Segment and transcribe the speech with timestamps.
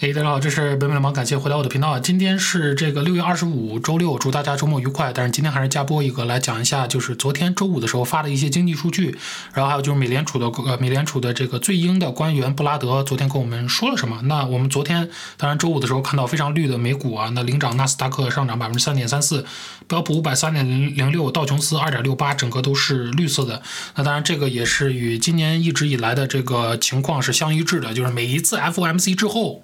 [0.00, 1.98] 嘿，大家好，这是北美流氓，感谢回到我的频道啊。
[1.98, 5.12] 今天是这个六月二十五，周六，祝大家周末愉快。
[5.12, 9.18] 但是今天还是加播一个来讲一下，就是昨天周五的时候发的一些经济数据，
[9.52, 14.20] 然后还有就是美联储的呃美联储的这个最鹰的官员布拉德昨天跟我们说了什么。
[14.22, 19.44] 那我们昨天当然周五的时候看到非常绿的美股啊，那领涨纳斯达克上涨百分之三点三四，
[19.88, 23.60] 标普五百三点零零六，道琼斯二点六八，整个都是绿色的。
[23.96, 29.60] 那当然这个也是与今年一直以来的这个情况是相一致的，就是每一次 FOMC 之后。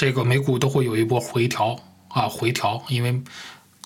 [0.00, 3.20] 这个美股都会有一波回调啊，回调，因为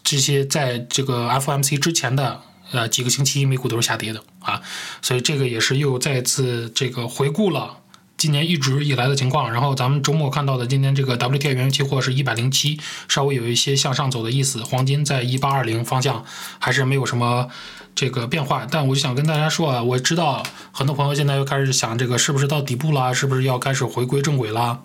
[0.05, 2.41] 这些在这个 FMC 之前的
[2.71, 4.63] 呃几个星期，美股都是下跌的啊，
[5.03, 7.79] 所以这个也是又再次这个回顾了
[8.17, 9.53] 今年一直以来的情况。
[9.53, 14.63] 然后咱们周末看到的今天这个 WTI 原油期货是一百零七，稍微有一些向上走的意思。
[14.63, 16.25] 黄金在一八二零方向
[16.61, 17.49] 还是没有什么
[17.97, 18.65] 这个变化。
[18.71, 24.81] 但我就想跟大家说啊，我知道很多朋友现在又开始想这个是不是到底部了，是不是要开始回归正轨了？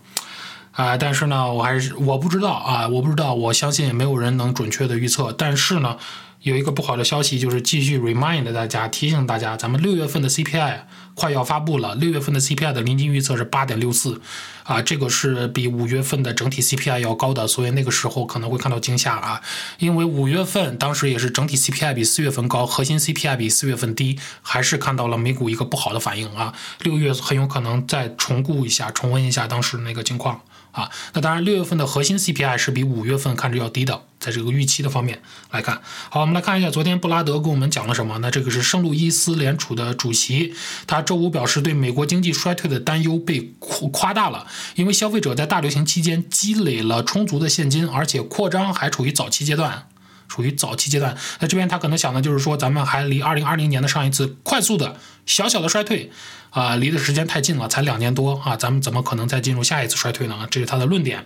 [0.79, 5.33] 啊，但是呢，我还是我不知道啊，我不知道，我相信没有人能准确的预测。
[5.37, 5.97] 但是呢，
[6.43, 10.83] 有一个不好的消息，就是继续 remind 大家，提醒大家，咱们六月份的 CPI
[11.15, 14.21] 快要发布了，六月份的 CPI 的临近预测是八点六四，
[14.63, 19.41] 啊，这个是比五月份的整体 CPI 要高的，所以那个时候可能会看到惊吓啊，
[19.79, 30.39] 因为五月份当时也是整体 CPI 比四月份高，核心 CPI 比四月份低，还是看到了美股一个不好的反应啊，六月很有可能再重估一下，重温一下当时那个情况。
[30.79, 35.21] 啊，那当然，六月份的核心 CPI 是比五月份看着要低的，在这个预期的方面
[35.51, 35.81] 来看。
[36.09, 38.17] 好，我们来看一下昨天布拉德跟我们讲了什么。
[38.19, 40.53] 那这个是圣路易斯联储的主席，
[40.87, 49.87] 他周五表示对美国经济衰退的担忧被夸夸大了，因为消费者在大流行期间积累了充足的现金，而且扩张还处于早期阶段。
[50.29, 56.11] 属于早期阶段，那这边他可能想的就是说，咱们还离二零二零年的上一次快速的小小的衰退
[56.51, 60.47] 啊，离的时间太近了，才两年多啊，咱们怎么可能再进入下一次衰退呢？
[60.51, 61.25] 这是他的论点。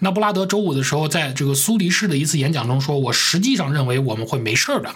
[0.00, 4.90] 那布拉德周五的时候，在这个苏黎世的一次演讲中说，我实际上认为我们会没事的。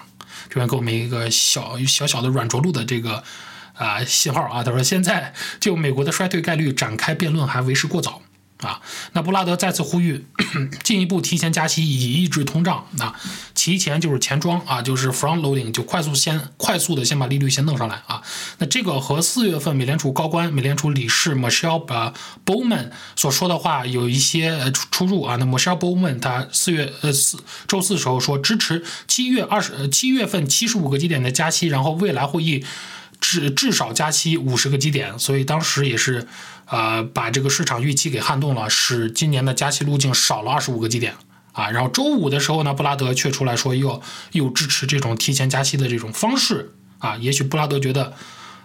[0.48, 3.22] 这边给我们一个小小小的软着陆的这个
[3.74, 8.22] 啊信号啊，他说现在就美国的衰退概率展开辩论还为时过早。
[8.62, 8.80] 啊，
[9.12, 10.24] 那布拉德再次呼吁
[10.82, 12.86] 进一步提前加息以抑制通胀。
[12.98, 13.14] 啊，
[13.54, 18.22] 提前就是钱庄啊，就是 front loading，就快速先快速的先把利率先弄上来啊。
[18.58, 22.12] 那这个和四月份美联储高官、美联储理事 Michelle
[22.44, 25.36] Bowman 所说的话有一些出出入啊。
[25.36, 32.64] 那 Michelle Bowman 他四月呃四周四的时候说支持七月二十七月份七十五个基点的加息，然后未来会议。
[33.22, 36.26] 至至少加息五十个基点，所以当时也是，
[36.66, 41.14] 呃，把这个市场预期给撼动了，使今年的加息路径少了二十五个基点
[41.52, 41.70] 啊。
[41.70, 44.02] 然后周五的时候呢，布拉德却出来说又
[44.32, 47.16] 又支持这种提前加息的这种方式啊。
[47.16, 48.12] 也许布拉德觉得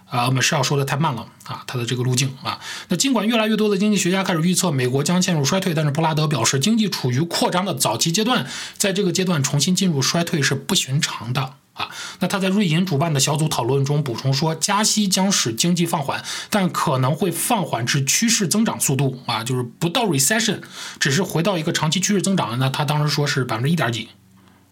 [0.10, 2.60] 啊，我们是要说的太慢了啊，他的这个路径啊。
[2.90, 11.54] 那尽管越来越多的经济学家开始预测美国将陷入衰退，但是布拉德表示，经济处于扩张的早期阶段，在这个阶段重新进入衰退是不寻常的。
[11.78, 11.90] 啊，
[12.20, 20.60] 那他在瑞银主办的小组讨论中补充说，加息将使经济放缓，但可能会放缓至趋势增长速度啊，就是不到 recession，
[21.00, 22.58] 只是回到一个长期趋势增长。
[22.58, 24.10] 那他当时说是百分之一点几，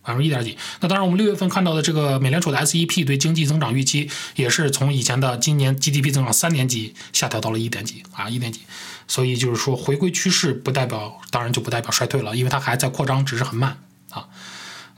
[0.01, 0.57] 百分之一点几。
[0.79, 8.61] 那当然，我们六月份看到的这个美联储的 SEP 对经济增长预期也是从以前的今年 GDP 增长三点几下调到了一点几啊，一点几。
[9.07, 13.77] 所以就是说回归趋势不代表，当然就不代表衰退了，因为它还在扩张，只是很慢。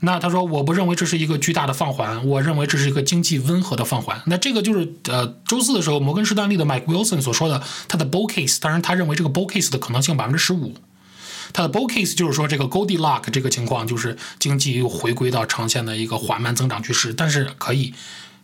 [0.01, 4.21] 那他说，我不认为这是一个巨大的放缓，我认为这是一个经济温和的放缓。
[4.27, 10.75] 那这个就是呃，周四的时候，摩根士丹利的 Mike Wilson 所说的他的 bull case，当然他认为这个 bull case 的可能性百分之十五。
[11.51, 17.95] 他的 bull case 就是说这个 Goldilock 这个情况就是经济又回归到长线的一个缓慢增长趋势，但是可以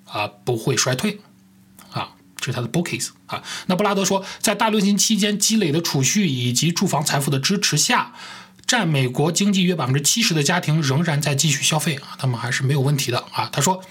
[0.05, 1.19] 啊不会衰退
[1.91, 3.43] 啊，这是他的 bull case 啊。
[3.67, 8.13] 那布拉德说，在大流行期间积累的储蓄以及住房财富的支持下。
[8.65, 13.49] 占美国经济约百分之七十的家庭仍然在继续消费啊，他们还是没有问题的啊。
[13.51, 13.81] 他说，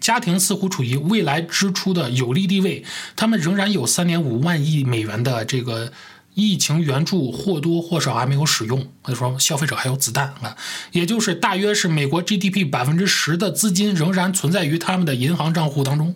[0.00, 5.92] 家庭似乎处于未来支出的有利地位，他们仍然有三点五万亿美元的这个
[6.34, 8.86] 疫情援助或多或少还没有使用。
[9.02, 10.56] 他说，消费者还有子弹啊，
[10.92, 16.14] 也就是大约是美国 GDP 百分之十的资金仍然存在于他们的银行账户当中。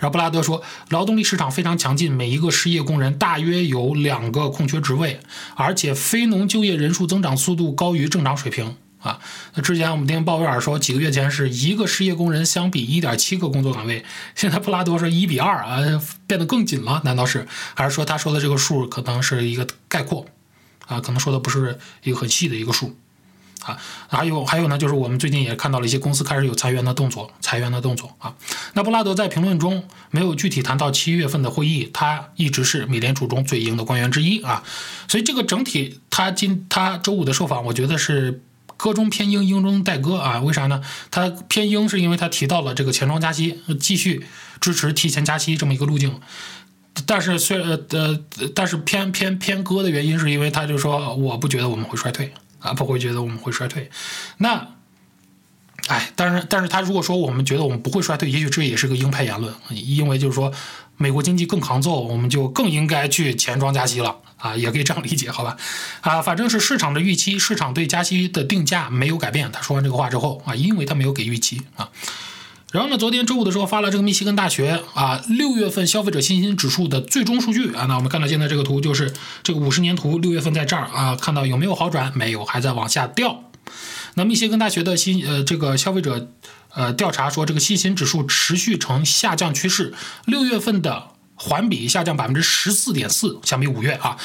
[0.00, 5.20] 然后布拉德说，劳动力市场非常强劲，每一个失业工人大约有两个空缺职位，
[5.54, 9.18] 而且非农就业人数增长速度高于正常水平啊。
[9.54, 15.80] 那之前我们听鲍威尔说，几个月前是一个失业工人相比一点七个工作岗位，现在布拉德说一比二啊，
[16.26, 17.02] 变得更紧了。
[17.04, 17.46] 难道是？
[17.74, 20.26] 还是说他说的这个数可能是一个概括
[20.86, 21.00] 啊？
[21.00, 22.96] 可能说的不是一个很细的一个数
[23.62, 28.34] 啊，还有还有呢，就是我们最近也看到了一些公司开始有裁员的动作，裁员的动作啊。
[28.74, 34.62] 那布拉德在评论中没有具体谈到七月份的会议，他一直是美联储中最鹰的官员之一啊。
[35.08, 38.42] 所以这个整体他今他周五的受访，我觉得是
[38.76, 40.40] 歌中偏鹰，鹰中带歌啊。
[40.40, 40.82] 为啥呢？
[41.10, 44.26] 他偏鹰是因为他提到了这个钱庄加息，继续
[44.60, 46.20] 支持提前加息这么一个路径。
[47.04, 48.18] 但是虽呃呃，
[48.54, 52.32] 但是偏偏偏歌的原因是因为他就说我不觉得我们会衰退。
[52.66, 53.90] 啊，不会觉得我们会衰退，
[54.38, 54.68] 那，
[55.86, 60.52] 哎，但是，但是他如果说我们觉得我们不会衰退，也许这也是个鹰派言论，因为就是说
[60.96, 65.56] 美国经济更抗揍，我们就更应该去钱庄加息了啊，也可以这样理解，好吧？
[66.00, 69.50] 啊，反正是市场的预期，市场对加息的定价没有改变。
[69.52, 71.88] 他说完这个话之后啊，因为他没有给预期啊。
[72.76, 82.12] 然后呢，昨天周五的时候发了这个密歇根大学啊六月份消费者信心指数的最终数据啊，那我们看到现在这个图就是这个五十年图，六月份在这儿啊，看到有没有好转？
[82.14, 83.44] 没有，还在往下掉。
[84.12, 86.28] 那密歇根大学的新呃这个消费者
[86.74, 89.94] 呃调查说，这个信心指数持续呈下降趋势，
[90.26, 94.18] 六月份的环比下降百分之十四点四，相比五月啊。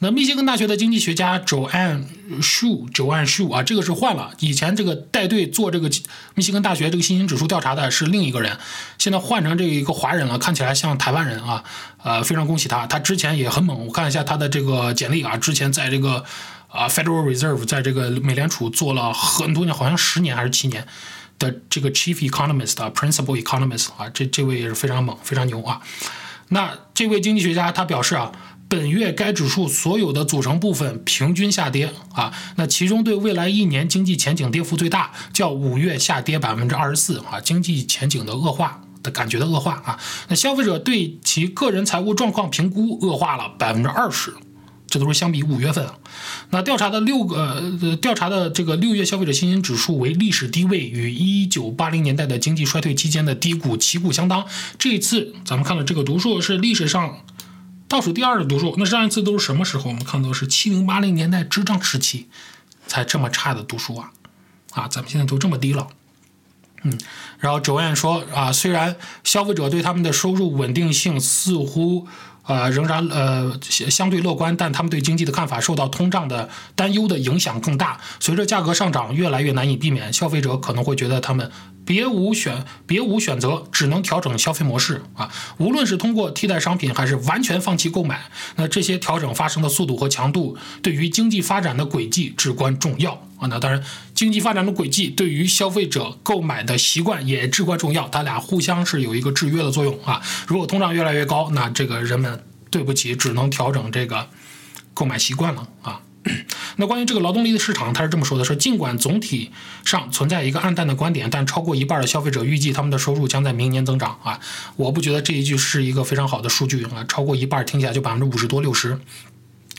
[0.00, 2.04] 那密歇根大学的经济学家 Joanne
[2.42, 5.90] Shu，Joanne Shu 啊，这个是换了，以前这个带队做这个
[6.34, 8.58] 密歇根大学这个信心指数调查的是另一个人，
[8.98, 11.64] 现在换成这一个华人了，看起来像台湾人啊，
[12.02, 16.22] 呃，非常恭喜他，他之前也很猛，我看一下他的这个简历啊，之前在这个
[16.68, 20.86] 啊 Federal Reserve，在这个美联储做了很多年，好像十年还是七年
[21.38, 25.80] 的这个 Chief Economist 啊，Principal Economist 啊，这这位也是非常猛，非常牛啊。
[26.48, 28.30] 那这位经济学家他表示啊。
[28.68, 39.98] 本月该指数所有的组成部分平均下跌啊，那其中对未来一年经济前景跌幅最大，较五月下跌百分之二十四啊，经济前景的恶化的感觉的恶化啊，
[40.28, 44.34] 那消费者对其个人财务状况评估恶化了百分之二十，
[44.88, 45.86] 这都是相比五月份。
[46.50, 47.36] 那调查的六个
[47.80, 54.44] 呃调查的这个六月消费者信心指数为历史低位，与一九八零年代的经济衰退期间的低谷旗鼓相当。
[54.76, 57.20] 这一次咱们看到这个读数是历史上。
[57.88, 59.90] 倒数第二的读数，那上一次都是什么时候？
[59.90, 62.28] 我们看到是七零八零年代滞胀时期，
[62.86, 64.10] 才这么差的读数啊！
[64.72, 65.86] 啊，咱们现在都这么低了，
[66.82, 66.98] 嗯。
[67.38, 72.08] 然后周燕说啊，虽然消费者对他们的收入稳定性似乎
[72.42, 78.00] 呃仍然呃相对乐观，但他们对经济的看法受到通胀的担忧的影响更大。
[78.18, 81.50] 随着价格上涨越来越难以避免，消费者可能会觉得他们。
[81.86, 85.32] 别无选，别无选择，只能调整消费模式啊！
[85.58, 93.46] 无论是通过替代商品，还是完全放弃购买，那这些调整发生的速度和强度，对于经济发展的轨迹至关重要啊！
[93.48, 93.80] 那当然，
[94.12, 100.20] 经济发展的轨迹对于消费者购买的习惯也至关重要，它俩互相是有一个制约的作用啊！
[100.48, 104.28] 如果通胀越来越高，那这个人们对不起，只能调整这个
[104.92, 106.00] 购买习惯了啊！
[106.76, 109.50] 那关于这个劳动力的市场，他是这么说的：说尽管总体
[109.84, 114.40] 上存在一个暗淡的观点，但超过一半的消费者预计他们的收入将在明年增长啊！
[114.76, 117.04] 我不觉得这一句是一个非常好的数据啊！
[117.08, 118.98] 超过一半听起来就百分之五十多六十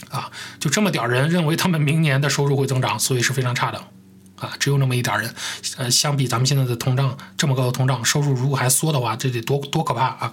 [0.10, 3.88] 啊，就这么点人认为他们明年的收入会增长，所以是非常差的。
[4.38, 5.34] 啊，只有那么一点人，
[5.78, 10.32] 呃，相比咱们现在的通胀这么高的通胀，收入如果还缩的话，这得多多可怕啊！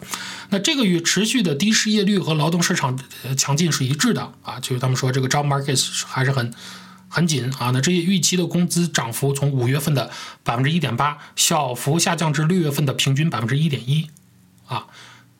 [0.51, 6.53] 那这个与持续的低失业率和劳动市场呃强劲是一致的啊，就是他们说这个 job market 还是很
[7.09, 7.71] 很紧啊。
[7.71, 10.11] 那这些预期的工资涨幅从五月份的
[10.43, 14.11] 百分之一点八小幅下降至六月份的平均百分之一点一
[14.67, 14.87] 啊，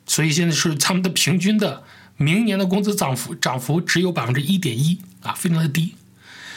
[0.07, 1.83] 所以现在是他们的平均的
[2.17, 5.93] 明年的工资涨幅涨幅只有百分之一点一啊，非常的低。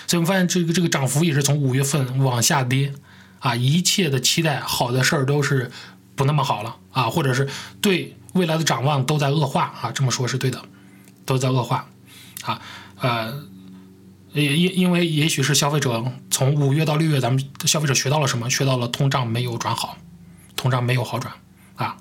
[0.08, 2.94] 所以我们发现，这个这个涨幅也是从五月份往下跌，
[3.40, 5.70] 啊，一切的期待好的事儿都是
[6.16, 7.46] 不那么好了啊，或者是
[7.82, 10.64] 对未来的展望都在恶化啊，这么说是对的，
[11.26, 11.90] 都在恶化，
[12.40, 12.58] 啊，
[13.00, 13.42] 呃，
[14.32, 18.48] 也因因为也许是消费者从五月到六月，咱们消费者学到了什么？
[18.48, 19.98] 学到了通胀没有转好，
[20.56, 21.34] 通胀没有好转
[21.76, 21.98] 啊。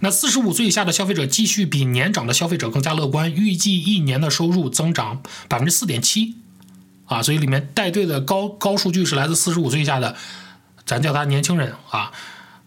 [0.00, 6.36] 那四十五岁以下的消费者继续比年长的消费者更加乐观，预计一年的收入增长百分之四点七。
[7.06, 10.14] 啊，所以里面带队的高高数据是来自四十五岁以下的，
[10.84, 12.12] 咱叫他年轻人啊，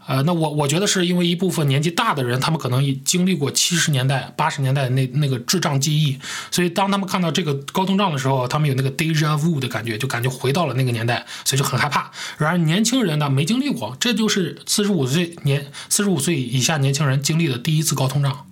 [0.07, 6.17] 呃，那我我觉得是因为一部分年纪大的人，他们可能也经历过七十年代、八十年代那那个智障记忆，
[6.49, 12.09] 所以当他们看到这个高通胀的时候，他们有那个 deja vu 的感觉，就感觉回到了那个年代，所以就很害怕。
[12.37, 18.45] 然而年轻人呢，没经历过，这就是四十五岁年四十五岁以下年轻人经历的第一次高通胀，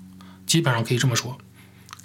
[0.45, 1.37] 基本上可以这么说。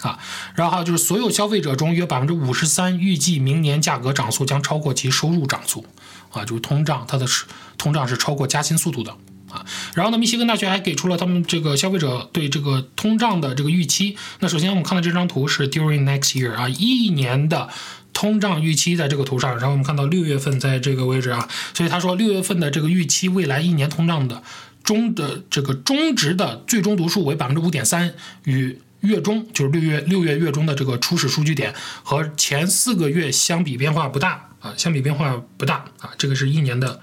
[0.03, 0.19] 啊，
[0.53, 5.85] 然后还有就是所有消费者中约百分之五十三预计明年价格涨速将超过其收入涨速，
[6.31, 7.45] 啊，就是通胀它的是
[7.77, 9.11] 通胀是超过加薪速度的
[9.49, 9.65] 啊。
[9.95, 14.15] 然后呢，密歇根大学还给出了他们这个消费者对这个通胀的这个预期。
[14.39, 17.69] 那首先我们看到这张图是 during next year 啊，一年的。
[18.15, 24.43] 通胀预期在这个图上，然后我们看到六月份在这个位置啊，所以他说六月份的这个预期未来一年通胀的
[24.83, 37.01] 中的这个中值的最终读数为百分之五点三，与月中就是六月六月月中的这个初始数据点和前四个月相比变化不大啊，相比变化不大啊，这个是一年的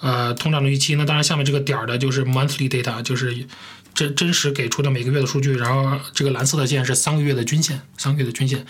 [0.00, 0.94] 呃通胀的预期。
[0.94, 3.46] 那当然下面这个点儿的就是 monthly data，就是
[3.92, 5.54] 真真实给出的每个月的数据。
[5.58, 8.64] 然后这个蓝色的线是三个月的均线，三个月的均线。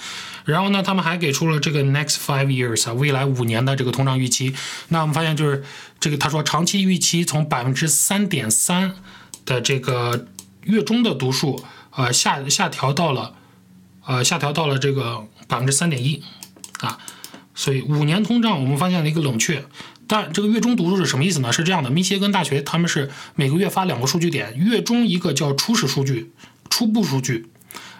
[0.45, 4.53] 然后呢，他们还给出了这个 next five years 啊，未来五年的这个通胀预期。
[4.89, 5.63] 那我们发现就是
[6.01, 8.97] 这个他说长期预期从百分之三点三
[9.47, 10.27] 的这个
[10.65, 11.65] 月中的读数。
[12.01, 13.35] 呃，下下调到了，
[14.07, 16.23] 呃，下调到了这个百分之三点一，
[16.79, 16.99] 啊，
[17.55, 19.67] 所以五年通胀我们发现了一个冷却，
[20.07, 21.53] 但这个月中读数是什么意思呢？
[21.53, 26.33] 是这样的，密歇根大学他们是每个月发两个数据点，月中一个叫初始数据、
[26.71, 27.51] 初步数据，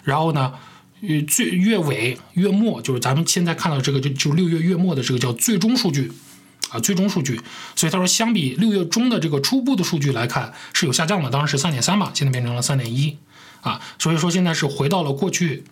[0.03, 0.55] 然后呢，
[1.01, 6.11] 月最月尾、月末就是咱们现在看到这个就就六月月末的这个叫最终数据，
[6.71, 7.39] 啊，最终数据，
[7.75, 13.15] 所以他说相比六月中的这个初步的数据来看是有下降的，当时是三点三嘛，现在变成了三点一。
[13.61, 15.63] 啊，所以说现在是回到了过去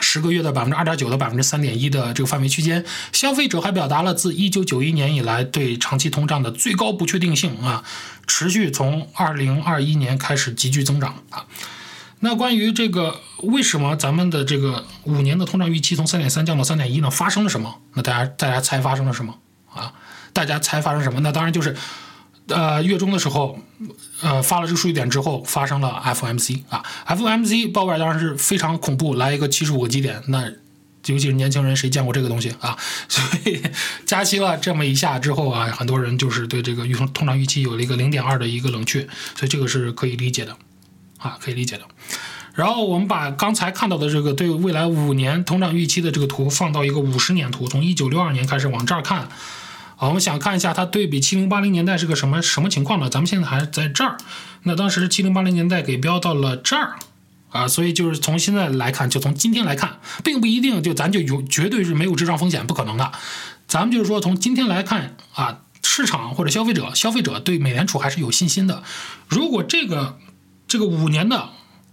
[0.00, 2.84] 十个月的百分之二点九到百分之三点一的这个范围区间。
[3.12, 7.82] 消费者还表达了自一九九一年以来对长期通胀的最高不确定性啊，
[8.26, 11.46] 持续从二零二一年开始急剧增长啊。
[12.20, 17.10] 那关于这个为什么咱们的这个五年的通胀预期从三点三降到三点一呢？
[17.10, 17.76] 发生了什么？
[17.94, 19.34] 那大家大家猜发生了什么
[19.72, 19.92] 啊？
[20.32, 21.20] 大家猜发生什么？
[21.20, 21.74] 那当然就是。
[22.48, 23.58] 呃，月中的时候，
[24.22, 30.44] 呃，发了这个数据点之后，发生了 FMC 啊，FMC 报外当然是非常恐怖，来一个七十五个基点，那
[31.06, 32.76] 尤其是年轻人谁见过这个东西啊？
[33.08, 33.60] 所以
[34.04, 39.02] 加息了这么一下之后啊，很多人就是对这个预通通胀预期有了一个零点二的一个冷却，
[39.34, 40.56] 所以这个是可以理解的
[41.18, 41.82] 啊，可以理解的。
[42.54, 49.28] 然后我们把刚才看到的这个对未来五年通胀预期的这个图放到一个五十年图，从一九六二年开始往这儿看。
[49.98, 53.08] 好，我们想看一下它对比七零八零年代是个什么什么情况呢？
[53.08, 54.18] 咱们现在还在这儿，
[54.64, 56.96] 那当时七零八零年代给标到了这儿
[57.48, 63.10] 啊，所以就是从现在来看，就从今天来看，并不一定就咱就有绝对是没有滞胀风险，不可能的。
[63.66, 68.82] 咱们就是说从今天来看啊，市场或者消费者，消费者对美联储还是有信心的。
[69.28, 70.18] 如果这个
[70.68, 71.48] 这个五年的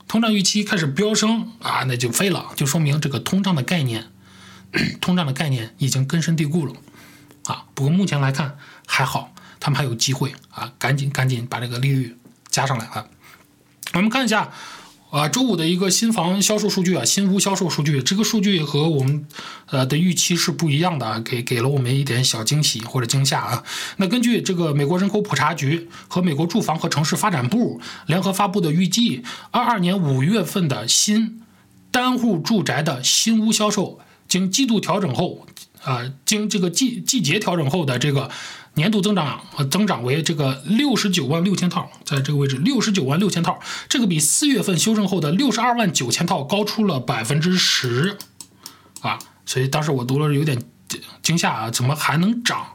[0.10, 4.08] 通胀预期开始飙升啊，那就飞了，就说明这个通胀的概念，
[5.00, 6.74] 通胀的概念已经根深蒂固了。
[7.46, 12.18] 啊，不过目前来看还好，他们还有机会啊，赶紧赶紧把这个利率
[12.50, 13.06] 加上来啊。
[13.94, 14.52] 我们看一下
[15.12, 19.28] 啊，周五的一个新房销售数据啊，新屋销售数据，这个数据和我们
[19.68, 23.64] 呃的预期是不一样的啊，给给了我们一点小惊喜或者惊吓啊。
[23.98, 31.44] 那根据这个美国人口普查局和美国住房和城市发展部联合发布的预计，二二年五月份的新
[31.92, 35.46] 单户住宅的新屋销售经季度调整后。
[35.84, 38.32] 啊，经这个季季节调整后的这个
[38.76, 43.60] 年度增长增长为这个六十九万六千套，在这个位置六十九万六千套，
[43.90, 48.18] 这个比四月份修正后的六十二万九千套高出了百分之十，
[49.02, 50.64] 啊，所以当时我读了有点
[51.22, 52.66] 惊吓啊，怎么还能涨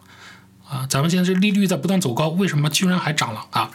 [0.68, 0.86] 啊？
[0.88, 3.70] 咱们现在这利率在不断走高，为什么居然还涨了啊？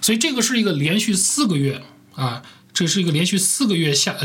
[0.00, 1.82] 所以这个是一个连续四个月
[2.16, 2.42] 啊，
[2.74, 4.16] 这是一个连续四个月下。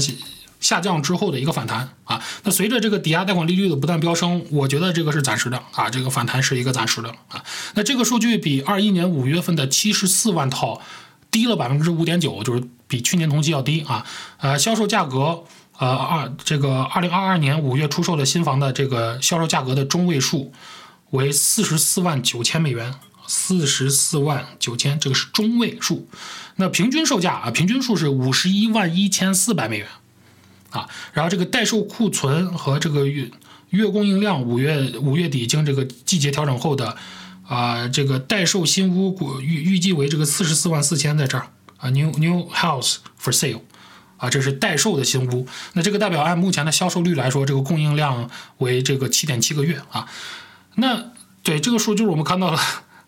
[0.68, 7.42] 下降之后的一个反弹啊，那随着这个抵押贷款利率的不断飙升，我觉得这个是暂时的啊，这个反弹是一个暂时的啊。
[7.76, 10.82] 那这个数据比二一年五月份的七十四万套
[11.32, 14.06] 低了百分之五点九，就是比去年同期要低啊。
[14.40, 15.46] 呃，销售价格
[15.78, 20.52] 呃二这个二零二二年五月出售的新房的这个销售价格的中位数
[21.12, 22.94] 为四十四万九千美元，
[23.26, 26.10] 四十四万九千这个是中位数，
[26.58, 29.88] 那平均售价啊，平均数是五十一万一千四百美元。
[30.70, 33.30] 啊，然后这个待售库存和这个月
[33.70, 36.96] 月供应量，五月五月底经这个季节调整后的
[37.48, 41.48] 啊，这个待售新屋预预计为这个四十四万四千，在这儿
[41.78, 43.62] 啊，new new house for sale，
[44.18, 45.48] 啊，这是待售的新屋。
[45.74, 50.08] 那这个代表按目前的销售率来说，这个供应量为这个七点七个月啊。
[50.76, 51.12] 那
[51.44, 52.60] 对这个数就是我们看到了，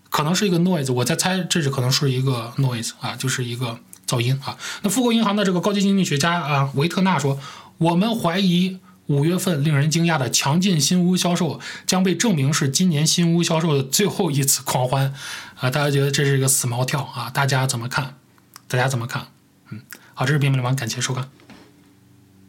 [0.10, 3.80] 可能是一个 noise，我在猜这是可能是一个 noise 啊，就是一个。
[4.10, 4.58] 噪音啊！
[4.82, 7.39] 那富国银行的这个高级经济学家啊，维特纳说，
[7.78, 15.13] 我们怀疑五月份令人惊讶的强劲新屋销售将被证明是今年新屋销售的最后一次狂欢
[15.60, 15.70] 啊！
[15.70, 17.30] 大家觉得这是一个死猫跳啊？
[17.30, 18.16] 大家怎么看？
[18.68, 19.28] 大家怎么看？
[19.70, 19.82] 嗯，
[20.16, 21.30] 好，这是边边的王，感谢收看。